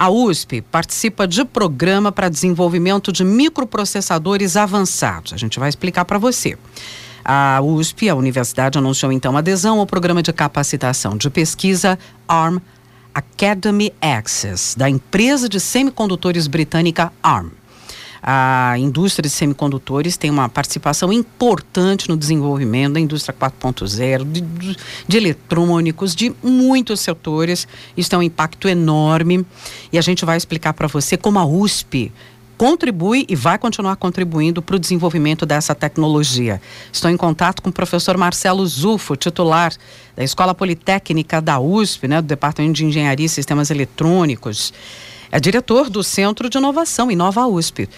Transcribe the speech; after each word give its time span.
A 0.00 0.08
USP 0.10 0.62
participa 0.62 1.26
de 1.26 1.44
programa 1.44 2.12
para 2.12 2.28
desenvolvimento 2.28 3.10
de 3.10 3.24
microprocessadores 3.24 4.56
avançados. 4.56 5.32
A 5.32 5.36
gente 5.36 5.58
vai 5.58 5.68
explicar 5.68 6.04
para 6.04 6.18
você. 6.18 6.56
A 7.24 7.58
USP, 7.60 8.08
a 8.08 8.14
universidade, 8.14 8.78
anunciou 8.78 9.10
então 9.10 9.36
adesão 9.36 9.80
ao 9.80 9.86
programa 9.86 10.22
de 10.22 10.32
capacitação 10.32 11.16
de 11.16 11.28
pesquisa 11.28 11.98
ARM 12.28 12.60
Academy 13.12 13.92
Access, 14.00 14.78
da 14.78 14.88
empresa 14.88 15.48
de 15.48 15.58
semicondutores 15.58 16.46
britânica 16.46 17.12
ARM. 17.20 17.57
A 18.22 18.74
indústria 18.78 19.22
de 19.22 19.30
semicondutores 19.30 20.16
tem 20.16 20.30
uma 20.30 20.48
participação 20.48 21.12
importante 21.12 22.08
no 22.08 22.16
desenvolvimento 22.16 22.94
da 22.94 23.00
indústria 23.00 23.34
4.0, 23.38 24.24
de, 24.24 24.76
de, 25.06 25.16
eletrônicos, 25.16 26.14
de 26.14 26.34
muitos 26.42 27.00
setores. 27.00 27.66
Isso 27.96 28.10
tem 28.10 28.18
um 28.18 28.22
impacto 28.22 28.68
enorme 28.68 29.46
e 29.92 29.98
a 29.98 30.02
gente 30.02 30.24
vai 30.24 30.36
explicar 30.36 30.72
para 30.72 30.88
você 30.88 31.16
como 31.16 31.38
a 31.38 31.44
USP 31.46 32.12
contribui 32.58 33.24
e 33.28 33.36
vai 33.36 33.56
continuar 33.56 33.94
contribuindo 33.94 34.60
para 34.60 34.74
o 34.74 34.78
desenvolvimento 34.78 35.46
dessa 35.46 35.76
tecnologia. 35.76 36.60
Estou 36.92 37.08
em 37.08 37.16
contato 37.16 37.62
com 37.62 37.70
o 37.70 37.72
professor 37.72 38.16
Marcelo 38.16 38.66
Zufo, 38.66 39.14
titular 39.14 39.72
da 40.16 40.24
Escola 40.24 40.52
Politécnica 40.52 41.40
da 41.40 41.60
USP, 41.60 42.08
né, 42.08 42.20
do 42.20 42.26
Departamento 42.26 42.74
de 42.74 42.84
Engenharia 42.84 43.26
e 43.26 43.28
Sistemas 43.28 43.70
Eletrônicos. 43.70 44.72
É 45.30 45.38
diretor 45.38 45.90
do 45.90 46.02
Centro 46.02 46.48
de 46.48 46.56
Inovação 46.58 47.10
Inova 47.10 47.46
USP. 47.46 47.88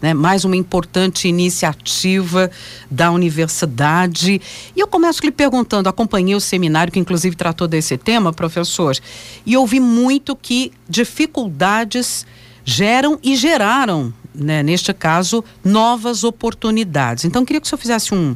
Né, 0.00 0.14
mais 0.14 0.46
uma 0.46 0.56
importante 0.56 1.28
iniciativa 1.28 2.50
da 2.90 3.10
universidade. 3.10 4.40
E 4.74 4.80
eu 4.80 4.86
começo 4.86 5.22
lhe 5.22 5.30
perguntando, 5.30 5.90
acompanhei 5.90 6.34
o 6.34 6.40
seminário 6.40 6.90
que 6.90 6.98
inclusive 6.98 7.36
tratou 7.36 7.68
desse 7.68 7.98
tema, 7.98 8.32
professor, 8.32 8.96
e 9.44 9.58
ouvi 9.58 9.78
muito 9.78 10.34
que 10.34 10.72
dificuldades 10.88 12.24
geram 12.64 13.18
e 13.22 13.36
geraram, 13.36 14.10
né, 14.34 14.62
neste 14.62 14.94
caso, 14.94 15.44
novas 15.62 16.24
oportunidades. 16.24 17.26
Então, 17.26 17.44
queria 17.44 17.60
que 17.60 17.66
o 17.66 17.68
senhor 17.68 17.80
fizesse 17.80 18.14
um, 18.14 18.34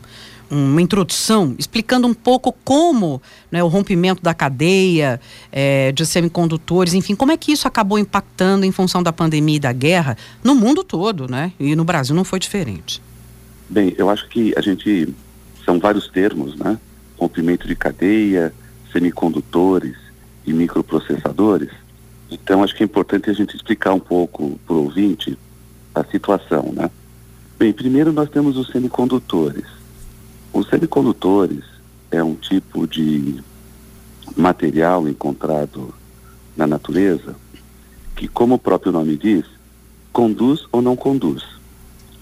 uma 0.50 0.80
introdução 0.80 1.54
explicando 1.58 2.06
um 2.06 2.14
pouco 2.14 2.54
como 2.64 3.20
né, 3.50 3.62
o 3.62 3.68
rompimento 3.68 4.22
da 4.22 4.34
cadeia 4.34 5.20
é, 5.50 5.92
de 5.92 6.04
semicondutores, 6.06 6.94
enfim, 6.94 7.14
como 7.14 7.32
é 7.32 7.36
que 7.36 7.52
isso 7.52 7.66
acabou 7.66 7.98
impactando 7.98 8.64
em 8.64 8.72
função 8.72 9.02
da 9.02 9.12
pandemia 9.12 9.56
e 9.56 9.60
da 9.60 9.72
guerra 9.72 10.16
no 10.42 10.54
mundo 10.54 10.84
todo, 10.84 11.28
né? 11.28 11.52
E 11.58 11.74
no 11.74 11.84
Brasil 11.84 12.14
não 12.14 12.24
foi 12.24 12.38
diferente. 12.38 13.02
Bem, 13.68 13.94
eu 13.96 14.10
acho 14.10 14.28
que 14.28 14.54
a 14.56 14.60
gente 14.60 15.08
são 15.64 15.78
vários 15.78 16.08
termos, 16.08 16.56
né? 16.56 16.78
Rompimento 17.16 17.66
de 17.66 17.74
cadeia, 17.74 18.52
semicondutores 18.92 19.96
e 20.46 20.52
microprocessadores. 20.52 21.70
Então, 22.30 22.62
acho 22.62 22.74
que 22.74 22.82
é 22.82 22.86
importante 22.86 23.30
a 23.30 23.32
gente 23.32 23.54
explicar 23.56 23.94
um 23.94 24.00
pouco 24.00 24.58
para 24.66 24.74
o 24.74 24.84
ouvinte 24.84 25.38
a 25.94 26.04
situação, 26.04 26.72
né? 26.72 26.90
Bem, 27.58 27.72
primeiro 27.72 28.12
nós 28.12 28.28
temos 28.28 28.56
os 28.56 28.68
semicondutores. 28.68 29.64
Os 30.54 30.68
semicondutores 30.68 31.64
é 32.12 32.22
um 32.22 32.36
tipo 32.36 32.86
de 32.86 33.42
material 34.36 35.08
encontrado 35.08 35.92
na 36.56 36.64
natureza 36.64 37.34
que, 38.14 38.28
como 38.28 38.54
o 38.54 38.58
próprio 38.58 38.92
nome 38.92 39.16
diz, 39.16 39.44
conduz 40.12 40.64
ou 40.70 40.80
não 40.80 40.94
conduz. 40.94 41.42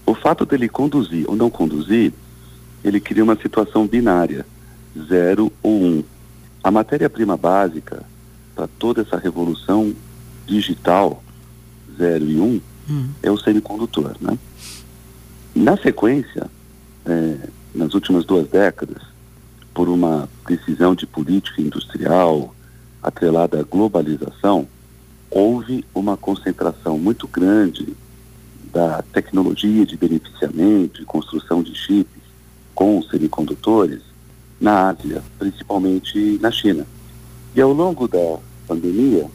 O 0.03 0.15
fato 0.15 0.47
dele 0.47 0.67
conduzir 0.67 1.29
ou 1.29 1.35
não 1.35 1.47
conduzir, 1.47 2.11
ele 2.83 2.99
cria 2.99 3.23
uma 3.23 3.35
situação 3.35 3.85
binária, 3.85 4.47
zero 5.07 5.53
ou 5.61 5.83
um. 5.83 6.03
A 6.63 6.71
matéria-prima 6.71 7.37
básica 7.37 8.03
para 8.55 8.67
toda 8.79 9.01
essa 9.01 9.17
revolução 9.17 9.93
digital 10.47 11.23
0 11.99 12.25
e 12.25 12.39
1 12.39 12.43
um, 12.43 12.61
hum. 12.89 13.09
é 13.21 13.29
o 13.29 13.37
semicondutor. 13.37 14.15
Né? 14.19 14.37
Na 15.53 15.77
sequência, 15.77 16.49
é, 17.05 17.37
nas 17.73 17.93
últimas 17.93 18.25
duas 18.25 18.47
décadas, 18.47 19.01
por 19.73 19.89
uma 19.89 20.29
decisão 20.47 20.93
de 20.93 21.07
política 21.07 21.61
industrial 21.61 22.53
atrelada 23.01 23.59
à 23.59 23.63
globalização, 23.63 24.67
houve 25.29 25.83
uma 25.93 26.15
concentração 26.15 26.97
muito 26.97 27.27
grande 27.27 27.95
da 28.71 29.01
tecnologia 29.13 29.85
de 29.85 29.97
beneficiamento 29.97 31.01
e 31.01 31.05
construção 31.05 31.63
de 31.63 31.75
chips 31.75 32.21
com 32.73 33.01
semicondutores 33.03 34.01
na 34.59 34.89
Ásia, 34.89 35.23
principalmente 35.37 36.39
na 36.41 36.51
China. 36.51 36.85
E 37.55 37.61
ao 37.61 37.73
longo 37.73 38.07
da 38.07 38.39
pandemia, 38.67 39.29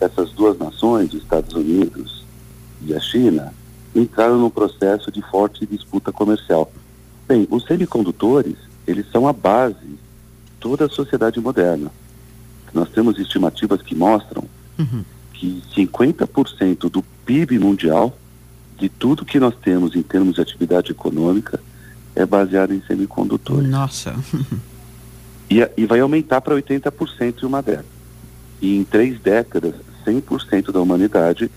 essas 0.00 0.30
duas 0.32 0.58
nações, 0.58 1.12
os 1.12 1.22
Estados 1.22 1.54
Unidos 1.54 2.24
e 2.82 2.94
a 2.94 3.00
China, 3.00 3.52
entraram 3.94 4.38
num 4.38 4.50
processo 4.50 5.10
de 5.10 5.22
forte 5.22 5.66
disputa 5.66 6.12
comercial. 6.12 6.70
Bem, 7.28 7.46
os 7.50 7.64
semicondutores, 7.64 8.56
eles 8.86 9.04
são 9.12 9.28
a 9.28 9.34
base 9.34 9.76
de 9.84 9.98
toda 10.58 10.86
a 10.86 10.88
sociedade 10.88 11.38
moderna. 11.38 11.90
Nós 12.72 12.88
temos 12.88 13.18
estimativas 13.18 13.82
que 13.82 13.94
mostram 13.94 14.44
uhum. 14.78 15.04
que 15.34 15.62
50% 15.76 16.90
do 16.90 17.04
PIB 17.26 17.58
mundial, 17.58 18.16
de 18.78 18.88
tudo 18.88 19.26
que 19.26 19.38
nós 19.38 19.54
temos 19.60 19.94
em 19.94 20.02
termos 20.02 20.36
de 20.36 20.40
atividade 20.40 20.90
econômica, 20.90 21.60
é 22.14 22.24
baseado 22.24 22.72
em 22.72 22.82
semicondutores. 22.86 23.68
Nossa! 23.68 24.14
e, 25.50 25.68
e 25.76 25.84
vai 25.84 26.00
aumentar 26.00 26.40
para 26.40 26.54
80% 26.54 27.42
em 27.42 27.46
uma 27.46 27.60
década. 27.60 27.84
E 28.60 28.74
em 28.74 28.84
três 28.84 29.20
décadas, 29.20 29.74
100% 30.06 30.72
da 30.72 30.80
humanidade 30.80 31.50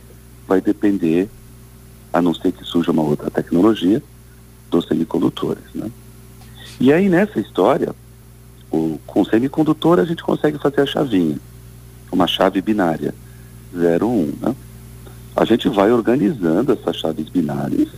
vai 0.46 0.59
depender, 0.59 1.30
a 2.12 2.22
não 2.22 2.34
ser 2.34 2.52
que 2.52 2.66
surja 2.66 2.92
uma 2.92 3.02
outra 3.03 3.32
tecnologia, 3.32 4.03
dos 4.72 4.88
semicondutores. 4.88 5.64
Né? 5.76 5.92
E 6.80 6.92
aí 6.92 7.09
nessa 7.09 7.40
história, 7.40 7.94
o, 8.72 8.98
com 9.06 9.24
semicondutor 9.24 10.00
a 10.00 10.06
gente 10.06 10.24
consegue 10.24 10.58
fazer 10.58 10.82
a 10.82 10.86
chavinha, 10.86 11.38
uma 12.12 12.26
chave 12.26 12.62
binária, 12.62 13.14
0, 13.76 14.08
1. 14.08 14.09
Um, 14.09 14.34
né? 14.42 14.56
A 15.36 15.46
gente 15.46 15.70
vai 15.70 15.92
organizando 15.92 16.72
essas 16.72 16.96
chaves 16.96 17.30
binárias 17.30 17.90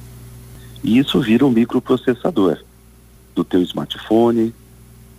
e 0.84 0.98
isso 0.98 1.22
vira 1.22 1.46
um 1.46 1.52
microprocessador 1.52 2.58
do 3.34 3.44
teu 3.44 3.62
smartphone, 3.62 4.54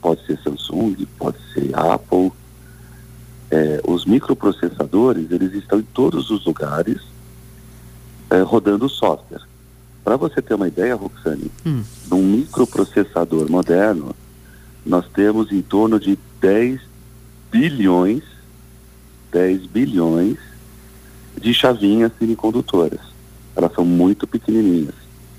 pode 0.00 0.24
ser 0.26 0.38
Samsung, 0.42 1.06
pode 1.18 1.38
ser 1.52 1.70
Apple, 1.74 2.30
é, 3.50 3.80
os 3.86 4.04
microprocessadores, 4.04 5.30
eles 5.30 5.54
estão 5.54 5.78
em 5.78 5.82
todos 5.82 6.30
os 6.30 6.44
lugares 6.44 7.00
é, 8.30 8.40
rodando 8.40 8.88
software. 8.88 9.42
Para 10.04 10.16
você 10.16 10.42
ter 10.42 10.52
uma 10.52 10.68
ideia, 10.68 10.94
Roxane, 10.94 11.50
hum. 11.64 11.82
num 12.10 12.22
microprocessador 12.22 13.50
moderno, 13.50 14.14
nós 14.84 15.06
temos 15.14 15.50
em 15.50 15.62
torno 15.62 15.98
de 15.98 16.18
10 16.42 16.78
bilhões, 17.50 18.22
10 19.32 19.64
bilhões 19.64 20.36
de 21.40 21.54
chavinhas 21.54 22.12
semicondutoras. 22.18 23.00
Elas 23.56 23.72
são 23.72 23.84
muito 23.84 24.26
pequenininhas, 24.26 24.94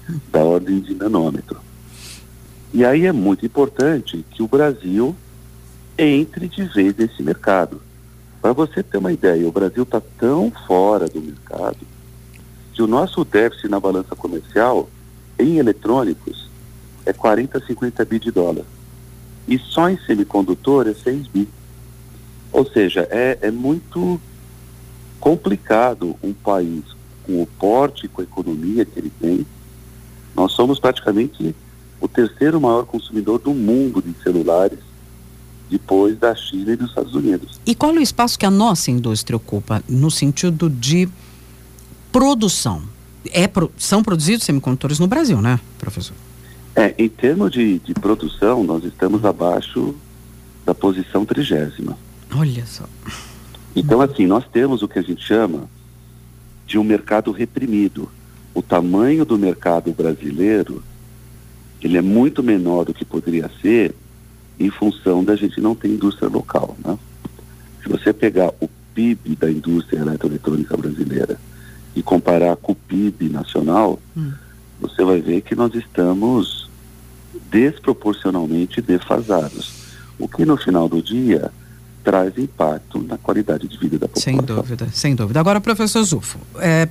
hum. 0.09 0.19
da 0.31 0.43
ordem 0.43 0.79
de 0.79 0.95
nanômetro. 0.95 1.59
E 2.73 2.83
aí 2.83 3.05
é 3.05 3.11
muito 3.11 3.45
importante 3.45 4.25
que 4.31 4.41
o 4.41 4.47
Brasil 4.47 5.15
entre 5.95 6.47
de 6.47 6.63
vez 6.63 6.97
nesse 6.97 7.21
mercado. 7.21 7.79
Para 8.41 8.51
você 8.51 8.81
ter 8.81 8.97
uma 8.97 9.13
ideia, 9.13 9.47
o 9.47 9.51
Brasil 9.51 9.83
está 9.83 10.01
tão 10.17 10.51
fora 10.67 11.07
do 11.07 11.21
mercado 11.21 11.94
que 12.75 12.81
o 12.81 12.87
nosso 12.87 13.23
déficit 13.23 13.69
na 13.69 13.79
balança 13.79 14.15
comercial 14.17 14.89
em 15.39 15.57
eletrônicos 15.57 16.49
é 17.05 17.13
40, 17.13 17.65
50 17.65 18.03
bi 18.03 18.19
de 18.19 18.31
dólar. 18.31 18.65
E 19.47 19.57
só 19.57 19.89
em 19.89 19.97
semicondutor 20.05 20.85
é 20.87 20.93
6 20.93 21.27
bi. 21.27 21.47
Ou 22.51 22.65
seja, 22.69 23.07
é, 23.09 23.37
é 23.41 23.51
muito 23.51 24.19
complicado 25.19 26.17
um 26.21 26.33
país 26.33 26.83
com 27.23 27.41
o 27.41 27.45
porte, 27.45 28.09
com 28.09 28.21
a 28.21 28.25
economia 28.25 28.83
que 28.83 28.99
ele 28.99 29.11
tem. 29.19 29.45
Nós 30.35 30.51
somos 30.51 30.77
praticamente 30.77 31.55
o 32.01 32.07
terceiro 32.09 32.59
maior 32.59 32.85
consumidor 32.85 33.39
do 33.39 33.53
mundo 33.53 34.01
de 34.01 34.13
celulares 34.21 34.79
depois 35.69 36.17
da 36.19 36.35
China 36.35 36.73
e 36.73 36.75
dos 36.75 36.89
Estados 36.89 37.15
Unidos. 37.15 37.59
E 37.65 37.73
qual 37.73 37.95
é 37.95 37.99
o 37.99 38.01
espaço 38.01 38.37
que 38.37 38.45
a 38.45 38.51
nossa 38.51 38.91
indústria 38.91 39.37
ocupa 39.37 39.81
no 39.87 40.11
sentido 40.11 40.69
de 40.69 41.09
produção? 42.15 42.81
É, 43.29 43.49
são 43.77 44.01
produzidos 44.01 44.45
semicondutores 44.45 44.99
no 44.99 45.07
Brasil, 45.07 45.41
né, 45.41 45.59
professor? 45.77 46.15
É, 46.73 46.95
em 46.97 47.09
termos 47.09 47.51
de, 47.51 47.77
de 47.79 47.93
produção, 47.93 48.63
nós 48.63 48.85
estamos 48.85 49.25
abaixo 49.25 49.93
da 50.65 50.73
posição 50.73 51.25
trigésima. 51.25 51.97
Olha 52.33 52.65
só. 52.65 52.85
Então, 53.75 53.99
assim, 53.99 54.25
nós 54.25 54.45
temos 54.47 54.81
o 54.81 54.87
que 54.87 54.97
a 54.97 55.01
gente 55.01 55.21
chama 55.21 55.69
de 56.65 56.77
um 56.77 56.85
mercado 56.85 57.33
reprimido. 57.33 58.09
O 58.53 58.61
tamanho 58.61 59.25
do 59.25 59.37
mercado 59.37 59.91
brasileiro, 59.91 60.81
ele 61.81 61.97
é 61.97 62.01
muito 62.01 62.41
menor 62.41 62.85
do 62.85 62.93
que 62.93 63.03
poderia 63.03 63.51
ser 63.61 63.93
em 64.57 64.69
função 64.69 65.21
da 65.21 65.35
gente 65.35 65.59
não 65.59 65.75
ter 65.75 65.89
indústria 65.89 66.29
local. 66.29 66.77
Né? 66.81 66.97
Se 67.83 67.89
você 67.89 68.13
pegar 68.13 68.53
o 68.61 68.69
PIB 68.93 69.35
da 69.35 69.51
indústria 69.51 69.99
eletroeletrônica 69.99 70.77
brasileira 70.77 71.37
e 71.95 72.03
comparar 72.03 72.55
com 72.57 72.73
o 72.73 72.75
PIB 72.75 73.29
nacional, 73.29 73.99
hum. 74.15 74.31
você 74.79 75.03
vai 75.03 75.21
ver 75.21 75.41
que 75.41 75.55
nós 75.55 75.73
estamos 75.73 76.69
desproporcionalmente 77.49 78.81
defasados. 78.81 79.73
O 80.19 80.27
que 80.27 80.45
no 80.45 80.57
final 80.57 80.89
do 80.89 81.01
dia 81.01 81.51
traz 82.03 82.37
impacto 82.37 83.01
na 83.01 83.17
qualidade 83.17 83.67
de 83.67 83.77
vida 83.77 83.97
da 83.97 84.07
população. 84.07 84.33
Sem 84.33 84.37
dúvida, 84.37 84.87
sem 84.93 85.15
dúvida. 85.15 85.39
Agora, 85.39 85.59
professor 85.59 86.03
Zufo, 86.03 86.37
é, 86.57 86.87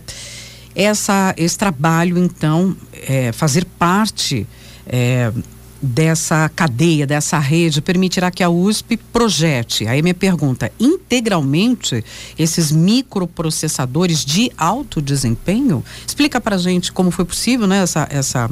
essa, 0.74 1.34
esse 1.36 1.56
trabalho, 1.56 2.18
então, 2.18 2.76
é, 3.06 3.30
fazer 3.30 3.64
parte 3.64 4.46
é, 4.86 5.32
dessa 5.84 6.48
cadeia, 6.48 7.06
dessa 7.06 7.38
rede, 7.38 7.82
permitirá 7.82 8.30
que 8.30 8.42
a 8.42 8.48
USP 8.48 8.96
projete, 8.96 9.86
aí 9.86 10.00
minha 10.00 10.14
pergunta, 10.14 10.72
integralmente 10.80 12.02
esses 12.38 12.72
microprocessadores 12.72 14.24
de 14.24 14.50
alto 14.56 15.02
desempenho? 15.02 15.84
Explica 16.06 16.40
para 16.40 16.56
gente 16.56 16.90
como 16.90 17.10
foi 17.10 17.26
possível 17.26 17.66
né, 17.66 17.82
essa, 17.82 18.08
essa, 18.10 18.50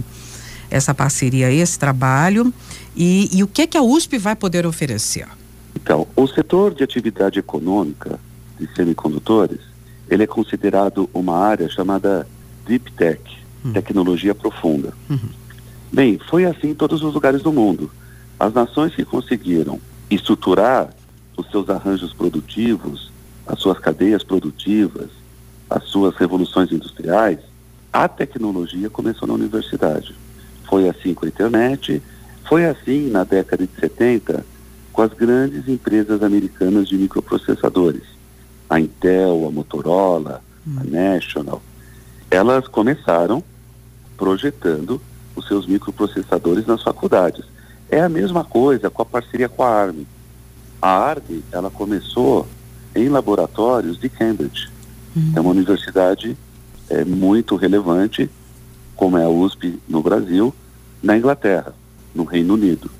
essa 0.70 0.94
parceria, 0.94 1.50
esse 1.50 1.78
trabalho 1.78 2.52
e, 2.94 3.30
e 3.32 3.42
o 3.42 3.48
que, 3.48 3.66
que 3.66 3.78
a 3.78 3.82
USP 3.82 4.18
vai 4.18 4.36
poder 4.36 4.66
oferecer? 4.66 5.26
Então, 5.74 6.06
o 6.14 6.26
setor 6.26 6.74
de 6.74 6.84
atividade 6.84 7.38
econômica 7.38 8.20
de 8.60 8.68
semicondutores, 8.76 9.60
ele 10.08 10.24
é 10.24 10.26
considerado 10.26 11.08
uma 11.14 11.38
área 11.38 11.68
chamada 11.70 12.28
Deep 12.66 12.92
Tech, 12.92 13.20
uhum. 13.64 13.72
tecnologia 13.72 14.34
profunda. 14.34 14.92
Uhum. 15.08 15.41
Bem, 15.92 16.18
foi 16.18 16.46
assim 16.46 16.70
em 16.70 16.74
todos 16.74 17.02
os 17.02 17.12
lugares 17.12 17.42
do 17.42 17.52
mundo. 17.52 17.90
As 18.40 18.54
nações 18.54 18.94
que 18.94 19.04
conseguiram 19.04 19.78
estruturar 20.10 20.88
os 21.36 21.50
seus 21.50 21.68
arranjos 21.68 22.14
produtivos, 22.14 23.12
as 23.46 23.60
suas 23.60 23.78
cadeias 23.78 24.22
produtivas, 24.22 25.10
as 25.68 25.84
suas 25.84 26.16
revoluções 26.16 26.72
industriais, 26.72 27.38
a 27.92 28.08
tecnologia 28.08 28.88
começou 28.88 29.28
na 29.28 29.34
universidade. 29.34 30.14
Foi 30.64 30.88
assim 30.88 31.12
com 31.12 31.26
a 31.26 31.28
internet, 31.28 32.02
foi 32.48 32.64
assim 32.64 33.10
na 33.10 33.22
década 33.22 33.66
de 33.66 33.78
70 33.78 34.44
com 34.92 35.02
as 35.02 35.12
grandes 35.12 35.68
empresas 35.68 36.22
americanas 36.22 36.88
de 36.88 36.96
microprocessadores, 36.96 38.04
a 38.68 38.80
Intel, 38.80 39.46
a 39.46 39.50
Motorola, 39.50 40.42
hum. 40.66 40.76
a 40.80 40.84
National. 40.84 41.62
Elas 42.30 42.66
começaram 42.66 43.42
projetando 44.16 45.00
os 45.34 45.46
seus 45.46 45.66
microprocessadores 45.66 46.66
nas 46.66 46.82
faculdades. 46.82 47.44
É 47.90 48.00
a 48.00 48.08
mesma 48.08 48.44
coisa 48.44 48.90
com 48.90 49.02
a 49.02 49.06
parceria 49.06 49.48
com 49.48 49.62
a 49.62 49.68
ARM. 49.68 50.04
A 50.80 50.88
ARM, 50.88 51.42
ela 51.50 51.70
começou 51.70 52.46
em 52.94 53.08
laboratórios 53.08 53.98
de 53.98 54.08
Cambridge. 54.08 54.70
Uhum. 55.14 55.32
É 55.36 55.40
uma 55.40 55.50
universidade 55.50 56.36
é, 56.88 57.04
muito 57.04 57.56
relevante, 57.56 58.30
como 58.96 59.16
é 59.18 59.24
a 59.24 59.28
USP 59.28 59.78
no 59.88 60.02
Brasil, 60.02 60.54
na 61.02 61.16
Inglaterra, 61.16 61.74
no 62.14 62.24
Reino 62.24 62.54
Unido. 62.54 62.90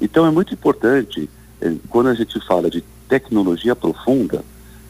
Então 0.00 0.26
é 0.26 0.30
muito 0.30 0.54
importante 0.54 1.28
é, 1.60 1.74
quando 1.88 2.08
a 2.08 2.14
gente 2.14 2.40
fala 2.46 2.70
de 2.70 2.82
tecnologia 3.08 3.76
profunda, 3.76 4.44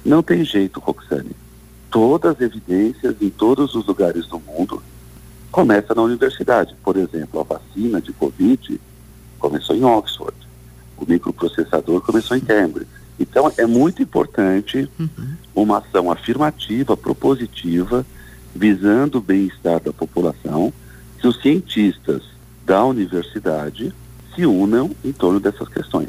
não 0.04 0.22
tem 0.22 0.44
jeito, 0.44 0.80
Roxane. 0.80 1.32
Todas 1.90 2.36
as 2.36 2.40
evidências 2.40 3.16
em 3.20 3.28
todos 3.28 3.74
os 3.74 3.86
lugares 3.86 4.26
do 4.26 4.38
mundo 4.38 4.82
começam 5.50 5.96
na 5.96 6.02
universidade. 6.02 6.74
Por 6.82 6.96
exemplo, 6.96 7.40
a 7.40 7.42
vacina 7.42 8.00
de 8.00 8.12
Covid 8.12 8.80
começou 9.38 9.74
em 9.74 9.84
Oxford. 9.84 10.36
O 10.96 11.04
microprocessador 11.08 12.00
começou 12.02 12.36
em 12.36 12.40
Cambridge. 12.40 12.90
Então, 13.18 13.52
é 13.58 13.66
muito 13.66 14.02
importante 14.02 14.88
uhum. 14.98 15.34
uma 15.54 15.78
ação 15.78 16.10
afirmativa, 16.10 16.96
propositiva, 16.96 18.06
visando 18.54 19.18
o 19.18 19.20
bem-estar 19.20 19.80
da 19.80 19.92
população, 19.92 20.72
que 21.18 21.26
os 21.26 21.40
cientistas 21.40 22.22
da 22.64 22.84
universidade 22.84 23.92
se 24.34 24.46
unam 24.46 24.90
em 25.04 25.12
torno 25.12 25.38
dessas 25.38 25.68
questões. 25.68 26.08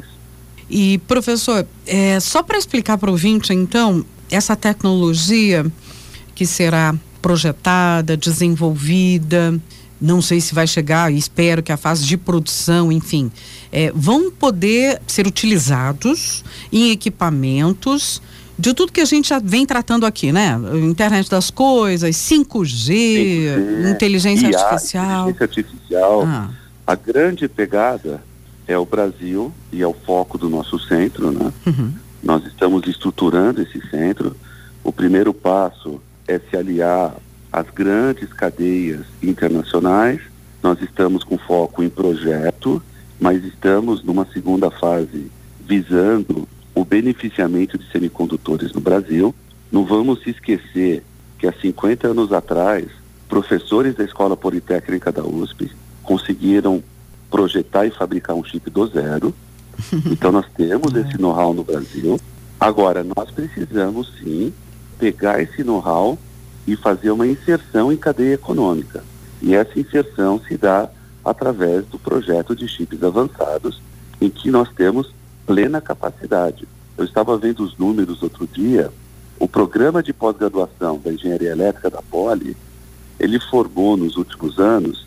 E, 0.70 0.98
professor, 1.06 1.66
é, 1.86 2.18
só 2.18 2.42
para 2.42 2.56
explicar 2.56 2.96
para 2.96 3.10
o 3.10 3.12
ouvinte, 3.12 3.52
então, 3.52 4.04
essa 4.30 4.56
tecnologia 4.56 5.66
que 6.34 6.46
será 6.46 6.94
projetada, 7.22 8.16
desenvolvida, 8.16 9.58
não 10.00 10.20
sei 10.20 10.40
se 10.40 10.52
vai 10.52 10.66
chegar, 10.66 11.12
espero 11.12 11.62
que 11.62 11.70
a 11.70 11.76
fase 11.76 12.04
de 12.04 12.16
produção, 12.16 12.90
enfim, 12.90 13.30
é, 13.70 13.92
vão 13.94 14.32
poder 14.32 15.00
ser 15.06 15.28
utilizados 15.28 16.44
em 16.72 16.90
equipamentos 16.90 18.20
de 18.58 18.74
tudo 18.74 18.92
que 18.92 19.00
a 19.00 19.04
gente 19.04 19.28
já 19.28 19.38
vem 19.38 19.64
tratando 19.64 20.04
aqui, 20.04 20.32
né? 20.32 20.58
Internet 20.82 21.30
das 21.30 21.50
coisas, 21.50 22.14
5G, 22.14 22.44
5G 22.44 23.90
inteligência 23.90 24.50
IA, 24.50 24.58
artificial. 24.58 25.30
Inteligência 25.30 25.62
artificial. 25.62 26.22
Ah. 26.26 26.50
A 26.86 26.94
grande 26.94 27.48
pegada 27.48 28.22
é 28.66 28.76
o 28.76 28.84
Brasil 28.84 29.52
e 29.72 29.82
é 29.82 29.86
o 29.86 29.94
foco 29.94 30.36
do 30.36 30.48
nosso 30.48 30.78
centro, 30.80 31.30
né? 31.30 31.52
Uhum. 31.66 31.92
Nós 32.22 32.44
estamos 32.46 32.86
estruturando 32.86 33.62
esse 33.62 33.80
centro. 33.88 34.36
O 34.84 34.92
primeiro 34.92 35.32
passo 35.32 36.00
é 36.32 36.40
se 36.50 36.56
aliar 36.56 37.14
às 37.52 37.68
grandes 37.70 38.32
cadeias 38.32 39.04
internacionais. 39.22 40.20
Nós 40.62 40.80
estamos 40.80 41.22
com 41.24 41.36
foco 41.36 41.82
em 41.82 41.88
projeto, 41.88 42.82
mas 43.20 43.44
estamos 43.44 44.02
numa 44.02 44.26
segunda 44.32 44.70
fase 44.70 45.30
visando 45.60 46.48
o 46.74 46.84
beneficiamento 46.84 47.76
de 47.76 47.90
semicondutores 47.90 48.72
no 48.72 48.80
Brasil. 48.80 49.34
Não 49.70 49.84
vamos 49.84 50.22
se 50.22 50.30
esquecer 50.30 51.02
que 51.38 51.46
há 51.46 51.52
50 51.52 52.08
anos 52.08 52.32
atrás, 52.32 52.86
professores 53.28 53.94
da 53.94 54.04
Escola 54.04 54.36
Politécnica 54.36 55.12
da 55.12 55.24
USP 55.24 55.70
conseguiram 56.02 56.82
projetar 57.30 57.86
e 57.86 57.90
fabricar 57.90 58.36
um 58.36 58.44
chip 58.44 58.70
do 58.70 58.86
zero. 58.86 59.34
Então 60.06 60.30
nós 60.30 60.46
temos 60.54 60.94
esse 60.94 61.18
know-how 61.18 61.52
no 61.52 61.64
Brasil. 61.64 62.20
Agora, 62.60 63.02
nós 63.02 63.30
precisamos 63.30 64.12
sim 64.22 64.52
pegar 65.02 65.42
esse 65.42 65.64
know-how 65.64 66.16
e 66.64 66.76
fazer 66.76 67.10
uma 67.10 67.26
inserção 67.26 67.92
em 67.92 67.96
cadeia 67.96 68.34
econômica. 68.34 69.02
E 69.40 69.52
essa 69.52 69.80
inserção 69.80 70.40
se 70.46 70.56
dá 70.56 70.88
através 71.24 71.84
do 71.86 71.98
projeto 71.98 72.54
de 72.54 72.68
chips 72.68 73.02
avançados, 73.02 73.82
em 74.20 74.30
que 74.30 74.48
nós 74.48 74.68
temos 74.76 75.12
plena 75.44 75.80
capacidade. 75.80 76.68
Eu 76.96 77.04
estava 77.04 77.36
vendo 77.36 77.64
os 77.64 77.76
números 77.76 78.22
outro 78.22 78.46
dia, 78.46 78.92
o 79.40 79.48
programa 79.48 80.04
de 80.04 80.12
pós-graduação 80.12 81.00
da 81.04 81.12
engenharia 81.12 81.50
elétrica 81.50 81.90
da 81.90 82.00
Poli, 82.00 82.56
ele 83.18 83.40
formou 83.40 83.96
nos 83.96 84.16
últimos 84.16 84.60
anos 84.60 85.04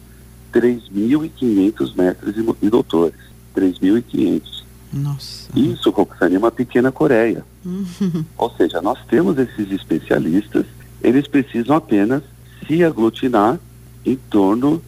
3.500 0.54 1.96
mestres 1.96 2.36
e, 2.62 2.70
doutores. 2.70 3.16
3.500. 3.56 4.65
Nossa. 4.92 5.50
Isso, 5.56 5.90
Roxane, 5.90 6.36
é 6.36 6.38
uma 6.38 6.52
pequena 6.52 6.92
Coreia. 6.92 7.44
Uhum. 7.66 8.26
Ou 8.38 8.52
seja, 8.56 8.82
nós 8.82 9.00
temos 9.10 9.38
esses 9.38 9.72
especialistas, 9.72 10.66
eles 11.02 11.28
precisam 11.28 11.76
apenas 11.76 12.24
se 12.66 12.84
aglutinar 12.84 13.60
em 14.06 14.16
torno 14.16 14.82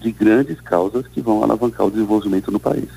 de 0.00 0.12
grandes 0.12 0.60
causas 0.60 1.06
que 1.08 1.20
vão 1.20 1.42
alavancar 1.42 1.86
o 1.86 1.90
desenvolvimento 1.90 2.50
no 2.50 2.60
país. 2.60 2.88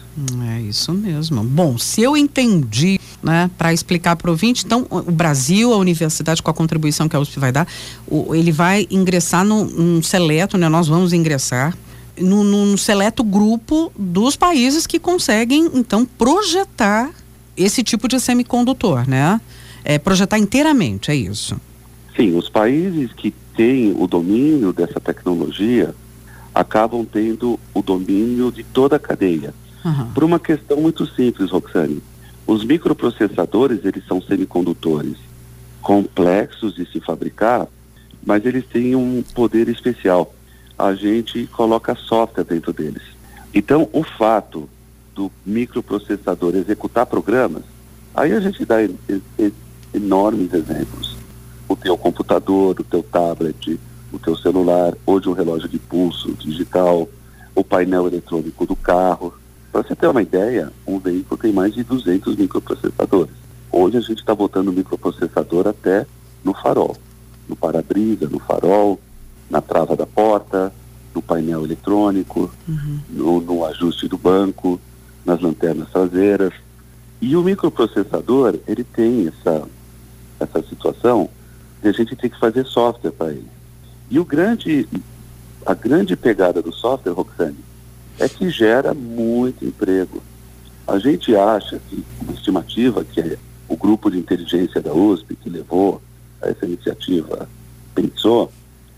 É 0.56 0.62
isso 0.62 0.94
mesmo. 0.94 1.44
Bom, 1.44 1.78
se 1.78 2.02
eu 2.02 2.16
entendi, 2.16 3.00
né, 3.24 3.50
para 3.58 3.74
explicar 3.74 4.16
para 4.16 4.30
o 4.30 4.32
ouvinte, 4.32 4.66
então 4.66 4.86
o 4.90 5.12
Brasil, 5.12 5.74
a 5.74 5.78
universidade 5.78 6.44
com 6.44 6.52
a 6.52 6.54
contribuição 6.54 7.08
que 7.08 7.16
a 7.16 7.20
USP 7.20 7.40
vai 7.40 7.52
dar, 7.52 7.68
o, 8.08 8.36
ele 8.36 8.52
vai 8.52 8.86
ingressar 8.92 9.46
num, 9.46 9.66
num 9.66 10.04
seleto, 10.04 10.58
né, 10.58 10.68
nós 10.70 10.88
vamos 10.88 11.14
ingressar 11.14 11.76
num, 12.18 12.44
num 12.44 12.78
seleto 12.78 13.24
grupo 13.24 13.92
dos 13.98 14.36
países 14.36 14.88
que 14.88 15.00
conseguem, 15.00 15.70
então, 15.74 16.06
projetar 16.06 17.12
esse 17.56 17.84
tipo 17.84 18.08
de 18.08 18.20
semicondutor, 18.20 19.10
né? 19.10 19.40
É, 19.84 19.98
projetar 19.98 20.38
inteiramente, 20.38 21.12
é 21.12 21.16
isso? 21.16 21.60
Sim, 22.16 22.36
os 22.36 22.50
países 22.50 23.12
que 23.14 23.34
têm 23.56 23.96
o 23.98 24.08
domínio 24.08 24.72
dessa 24.72 25.00
tecnologia 25.00 25.94
acabam 26.54 27.06
tendo 27.06 27.60
o 27.74 27.82
domínio 27.82 28.52
de 28.52 28.64
toda 28.64 28.98
a 28.98 29.00
cadeia. 29.00 29.54
Uhum. 29.84 30.12
Por 30.14 30.24
uma 30.24 30.40
questão 30.40 30.82
muito 30.82 31.06
simples, 31.06 31.52
Roxane. 31.52 32.02
Os 32.46 32.64
microprocessadores, 32.66 33.86
eles 33.86 34.06
são 34.08 34.22
semicondutores 34.22 35.16
complexos 35.82 36.76
de 36.76 36.86
se 36.92 37.00
fabricar, 37.00 37.68
mas 38.26 38.46
eles 38.46 38.66
têm 38.66 38.96
um 38.96 39.24
poder 39.34 39.70
especial 39.70 40.34
a 40.80 40.96
gente 40.96 41.46
coloca 41.48 41.94
software 41.94 42.46
dentro 42.46 42.72
deles. 42.72 43.04
Então, 43.54 43.90
o 43.92 44.02
fato 44.02 44.70
do 45.14 45.30
microprocessador 45.46 46.56
executar 46.56 47.06
programas, 47.06 47.64
aí 48.16 48.32
a 48.32 48.40
gente 48.40 48.64
dá 48.64 48.78
enormes 49.94 50.54
exemplos. 50.54 51.18
O 51.68 51.76
teu 51.76 51.98
computador, 51.98 52.80
o 52.80 52.84
teu 52.84 53.04
tablet, 53.04 53.78
o 54.14 54.18
teu 54.18 54.38
celular, 54.38 54.94
hoje 55.06 55.28
um 55.28 55.34
relógio 55.34 55.68
de 55.68 55.78
pulso 55.78 56.34
digital, 56.36 57.10
o 57.54 57.64
painel 57.64 58.08
eletrônico 58.08 58.66
do 58.66 58.76
carro. 58.76 59.34
Para 59.74 59.84
você 59.84 59.94
ter 59.94 60.08
uma 60.08 60.22
ideia, 60.22 60.72
um 60.88 60.98
veículo 60.98 61.38
tem 61.38 61.52
mais 61.52 61.74
de 61.74 61.84
200 61.84 62.38
microprocessadores. 62.38 63.36
Hoje 63.70 63.98
a 63.98 64.02
gente 64.02 64.20
está 64.20 64.34
botando 64.34 64.72
microprocessador 64.72 65.68
até 65.68 66.08
no 66.42 66.54
farol, 66.54 66.96
no 67.48 67.56
para-brisa, 67.56 68.30
no 68.30 68.40
farol, 68.40 69.00
na 69.50 69.62
trava 69.62 69.96
da 69.96 70.06
porta, 70.06 70.74
no 71.14 71.22
painel 71.22 71.64
eletrônico, 71.64 72.52
uhum. 72.68 73.00
no, 73.10 73.42
no 73.42 73.66
ajuste 73.66 74.08
do 74.08 74.18
banco, 74.18 74.80
nas 75.26 75.42
lanternas 75.42 75.90
traseiras. 75.90 76.54
E 77.22 77.36
o 77.36 77.44
microprocessador, 77.44 78.60
ele 78.68 78.84
tem 78.84 79.28
essa, 79.28 79.68
essa 80.40 80.62
situação 80.64 81.30
de 81.82 81.90
a 81.90 81.92
gente 81.92 82.16
ter 82.16 82.30
que 82.30 82.40
fazer 82.40 82.66
software 82.66 83.12
para 83.12 83.32
ele. 83.32 83.48
E 84.10 84.20
o 84.20 84.26
grande, 84.26 84.88
a 85.66 85.74
grande 85.74 86.16
pegada 86.16 86.62
do 86.62 86.74
software, 86.74 87.14
Roxane, 87.14 87.58
é 88.18 88.28
que 88.28 88.50
gera 88.50 88.94
muito 88.94 89.66
emprego. 89.66 90.22
A 90.88 90.98
gente 90.98 91.36
acha 91.36 91.80
que, 91.90 92.04
uma 92.22 92.34
estimativa 92.34 93.04
que 93.04 93.22
é 93.22 93.38
o 93.68 93.78
grupo 93.78 94.10
de 94.10 94.18
inteligência 94.18 94.82
da 94.82 94.94
USP 94.94 95.36
que 95.36 95.50
levou 95.50 96.02
a 96.42 96.50
essa 96.50 96.66
iniciativa 96.66 97.48
pensou, 97.94 98.52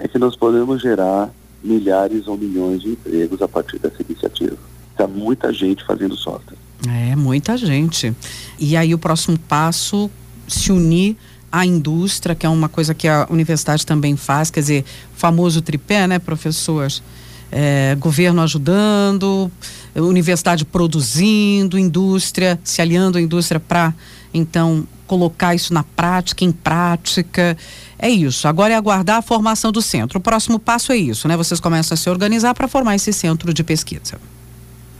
é 0.04 0.08
que 0.08 0.18
nós 0.18 0.36
podemos 0.36 0.82
gerar 0.82 1.30
milhares 1.64 2.28
ou 2.28 2.36
milhões 2.36 2.82
de 2.82 2.90
empregos 2.90 3.42
a 3.42 3.48
partir 3.48 3.78
dessa 3.78 4.02
iniciativa. 4.02 4.58
Está 4.92 5.08
muita 5.08 5.54
gente 5.54 5.86
fazendo 5.86 6.16
software. 6.16 6.58
É, 6.88 7.16
muita 7.16 7.56
gente. 7.56 8.14
E 8.60 8.76
aí 8.76 8.94
o 8.94 8.98
próximo 8.98 9.38
passo, 9.38 10.10
se 10.48 10.72
unir 10.72 11.16
à 11.52 11.66
indústria, 11.66 12.34
que 12.34 12.46
é 12.46 12.50
uma 12.50 12.68
coisa 12.68 12.96
que 12.96 13.08
a 13.08 13.28
universidade 13.30 13.86
também 13.86 14.16
faz, 14.16 14.50
quer 14.50 14.62
dizer, 14.62 14.86
famoso 15.14 15.62
tripé, 15.62 16.08
né, 16.08 16.18
professores? 16.18 17.04
É, 17.52 17.96
governo 18.00 18.42
ajudando, 18.42 19.52
universidade 19.94 20.64
produzindo, 20.64 21.78
indústria 21.78 22.58
se 22.64 22.82
aliando 22.82 23.18
à 23.18 23.22
indústria 23.22 23.60
para 23.60 23.94
então 24.34 24.88
colocar 25.08 25.54
isso 25.54 25.74
na 25.74 25.84
prática, 25.84 26.46
em 26.46 26.52
prática. 26.52 27.58
É 28.00 28.10
isso. 28.10 28.48
Agora 28.48 28.74
é 28.74 28.78
aguardar 28.78 29.18
a 29.18 29.22
formação 29.22 29.72
do 29.72 29.82
centro. 29.82 30.20
O 30.20 30.22
próximo 30.22 30.58
passo 30.58 30.94
é 30.94 30.98
isso, 30.98 31.28
né? 31.28 31.36
Vocês 31.36 31.60
começam 31.60 31.96
a 31.96 31.98
se 31.98 32.10
organizar 32.10 32.54
para 32.54 32.68
formar 32.68 32.96
esse 32.96 33.12
centro 33.12 33.54
de 33.54 33.64
pesquisa. 33.64 34.18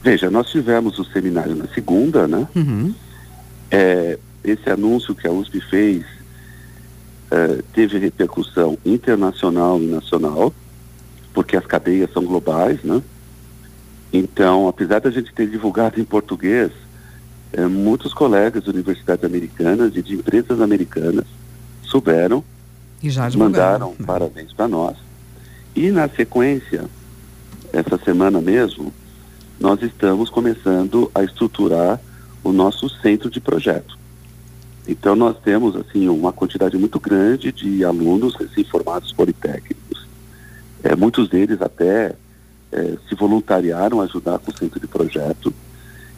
Veja, 0.02 0.30
nós 0.30 0.50
tivemos 0.50 0.98
o 0.98 1.04
seminário 1.04 1.54
na 1.54 1.66
segunda, 1.68 2.28
né? 2.28 2.46
Uhum. 2.54 2.94
É, 3.70 4.18
esse 4.44 4.68
anúncio 4.68 5.14
que 5.14 5.26
a 5.26 5.30
USP 5.30 5.60
fez 5.60 6.04
é, 7.30 7.62
teve 7.72 7.98
repercussão 7.98 8.76
internacional 8.84 9.80
e 9.80 9.86
nacional, 9.86 10.52
porque 11.32 11.56
as 11.56 11.64
cadeias 11.64 12.12
são 12.12 12.24
globais, 12.24 12.82
né? 12.82 13.00
Então, 14.12 14.68
apesar 14.68 15.00
da 15.00 15.10
gente 15.10 15.32
ter 15.32 15.48
divulgado 15.48 15.98
em 15.98 16.04
português, 16.04 16.70
é, 17.52 17.66
muitos 17.66 18.14
colegas 18.14 18.64
de 18.64 18.70
universidades 18.70 19.24
americanas 19.24 19.94
e 19.94 20.02
de 20.02 20.14
empresas 20.14 20.60
americanas 20.60 21.24
souberam 21.82 22.42
e 23.02 23.10
já 23.10 23.28
mandaram 23.30 23.94
parabéns 24.06 24.52
para 24.52 24.68
nós. 24.68 24.96
E 25.74 25.90
na 25.90 26.08
sequência, 26.08 26.84
essa 27.72 27.98
semana 27.98 28.40
mesmo, 28.40 28.92
nós 29.58 29.82
estamos 29.82 30.28
começando 30.28 31.10
a 31.14 31.22
estruturar 31.22 32.00
o 32.42 32.52
nosso 32.52 32.88
centro 33.00 33.30
de 33.30 33.40
projeto. 33.40 33.98
Então 34.86 35.14
nós 35.14 35.36
temos 35.38 35.76
assim 35.76 36.08
uma 36.08 36.32
quantidade 36.32 36.76
muito 36.76 36.98
grande 36.98 37.52
de 37.52 37.84
alunos 37.84 38.34
recém-formados 38.34 39.12
politécnicos. 39.12 40.06
É, 40.82 40.96
muitos 40.96 41.28
deles 41.28 41.62
até 41.62 42.14
é, 42.72 42.96
se 43.08 43.14
voluntariaram 43.14 44.00
a 44.00 44.04
ajudar 44.04 44.38
com 44.40 44.50
o 44.50 44.56
centro 44.56 44.80
de 44.80 44.88
projeto. 44.88 45.54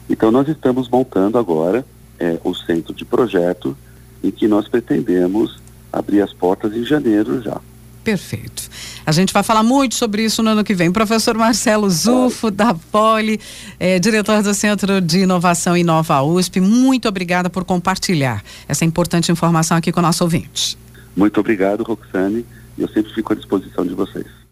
Então 0.09 0.31
nós 0.31 0.47
estamos 0.47 0.89
montando 0.89 1.37
agora 1.37 1.85
é, 2.19 2.39
o 2.43 2.53
centro 2.53 2.93
de 2.93 3.03
projeto 3.05 3.77
em 4.23 4.31
que 4.31 4.47
nós 4.47 4.67
pretendemos 4.67 5.59
abrir 5.91 6.21
as 6.21 6.33
portas 6.33 6.73
em 6.73 6.83
janeiro 6.83 7.41
já. 7.41 7.59
Perfeito. 8.03 8.69
A 9.03 9.11
gente 9.11 9.33
vai 9.33 9.41
falar 9.41 9.63
muito 9.63 9.95
sobre 9.95 10.23
isso 10.23 10.43
no 10.43 10.51
ano 10.51 10.63
que 10.63 10.75
vem. 10.75 10.91
Professor 10.91 11.35
Marcelo 11.35 11.89
Zufo, 11.89 12.51
da 12.51 12.75
Poli, 12.91 13.39
é, 13.79 13.97
diretor 13.97 14.43
do 14.43 14.53
Centro 14.53 15.01
de 15.01 15.21
Inovação 15.21 15.75
Inova 15.75 16.21
USP, 16.21 16.61
muito 16.61 17.07
obrigada 17.07 17.49
por 17.49 17.65
compartilhar 17.65 18.43
essa 18.67 18.85
importante 18.85 19.31
informação 19.31 19.75
aqui 19.75 19.91
com 19.91 19.99
o 19.99 20.03
nosso 20.03 20.23
ouvinte. 20.23 20.77
Muito 21.15 21.39
obrigado, 21.39 21.81
Roxane. 21.81 22.45
Eu 22.77 22.87
sempre 22.89 23.11
fico 23.11 23.33
à 23.33 23.35
disposição 23.35 23.83
de 23.85 23.95
vocês. 23.95 24.44